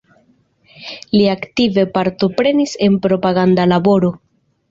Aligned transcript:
Li 1.17 1.25
aktive 1.33 1.83
partoprenis 1.99 2.73
en 2.87 2.97
propaganda 3.05 3.67
laboro. 3.75 4.13